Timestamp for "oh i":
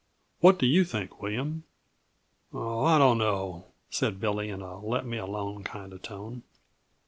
2.51-2.97